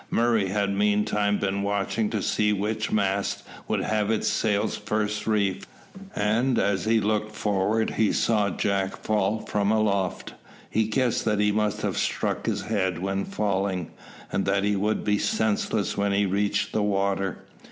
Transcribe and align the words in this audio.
Murray 0.09 0.47
had 0.47 0.71
meantime 0.71 1.37
been 1.37 1.61
watching 1.61 2.09
to 2.09 2.23
see 2.23 2.51
which 2.51 2.91
mast 2.91 3.43
would 3.67 3.83
have 3.83 4.09
its 4.09 4.27
sails 4.27 4.75
first 4.75 5.27
reefed, 5.27 5.69
and 6.15 6.57
as 6.57 6.85
he 6.85 6.99
looked 6.99 7.35
forward 7.35 7.91
he 7.91 8.11
saw 8.11 8.49
Jack 8.49 8.97
fall 8.97 9.41
from 9.45 9.69
aloft. 9.71 10.33
He 10.71 10.85
guessed 10.87 11.23
that 11.25 11.37
he 11.37 11.51
must 11.51 11.83
have 11.83 11.99
struck 11.99 12.47
his 12.47 12.63
head 12.63 12.97
when 12.97 13.25
falling, 13.25 13.91
and 14.31 14.45
that 14.45 14.63
he 14.63 14.75
would 14.75 15.03
be 15.03 15.19
senseless 15.19 15.95
when 15.95 16.13
he 16.13 16.25
reached 16.25 16.71
the 16.71 16.81
water. 16.81 17.43